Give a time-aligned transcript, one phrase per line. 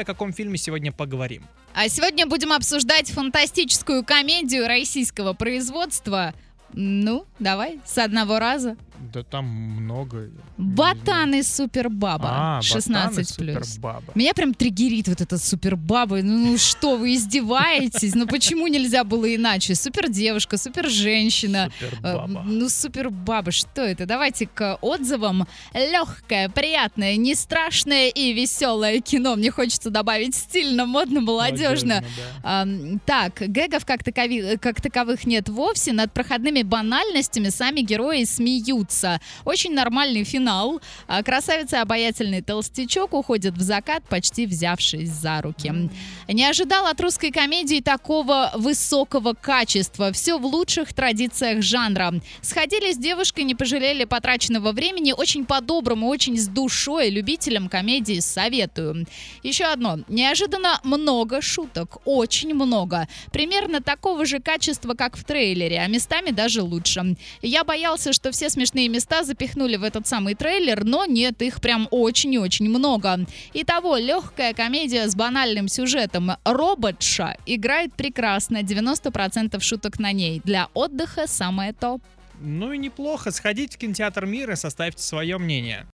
[0.00, 1.42] о каком фильме сегодня поговорим?
[1.74, 6.32] А сегодня будем обсуждать фантастическую комедию российского производства.
[6.72, 8.78] Ну, давай, с одного раза.
[9.12, 10.30] Да там много.
[10.56, 12.28] Ботан и супербаба.
[12.58, 13.68] А, 16 Ботан и плюс.
[13.68, 14.12] Супербаба.
[14.14, 16.22] Меня прям триггерит вот эта супербаба.
[16.22, 18.14] Ну, ну что, вы издеваетесь?
[18.14, 19.74] Ну почему нельзя было иначе?
[19.74, 21.70] Супер девушка, супер женщина.
[21.78, 22.42] Супербаба.
[22.46, 24.06] Ну, супербаба, что это?
[24.06, 25.46] Давайте к отзывам.
[25.74, 29.36] Легкое, приятное, не страшное и веселое кино.
[29.36, 31.96] Мне хочется добавить стильно, модно, молодежно.
[31.96, 32.04] Молодежно,
[32.42, 32.62] да.
[32.62, 35.92] Ам, так, гэгов как, такови- как таковых нет вовсе.
[35.92, 39.01] Над проходными банальностями сами герои смеются.
[39.44, 40.80] Очень нормальный финал.
[41.06, 45.72] А, Красавица и обаятельный толстячок уходят в закат, почти взявшись за руки.
[46.28, 50.12] Не ожидал от русской комедии такого высокого качества.
[50.12, 52.14] Все в лучших традициях жанра.
[52.40, 55.12] Сходили с девушкой, не пожалели потраченного времени.
[55.12, 57.10] Очень по-доброму, очень с душой.
[57.10, 59.06] Любителям комедии советую.
[59.42, 59.98] Еще одно.
[60.08, 61.98] Неожиданно много шуток.
[62.04, 63.08] Очень много.
[63.32, 67.16] Примерно такого же качества, как в трейлере, а местами даже лучше.
[67.40, 71.88] Я боялся, что все смешные места запихнули в этот самый трейлер, но нет, их прям
[71.90, 73.26] очень и очень много.
[73.54, 76.32] Итого, легкая комедия с банальным сюжетом.
[76.44, 80.40] Роботша играет прекрасно, 90% шуток на ней.
[80.44, 81.98] Для отдыха самое то.
[82.40, 83.30] Ну и неплохо.
[83.30, 85.80] Сходите в кинотеатр мира и составьте свое мнение.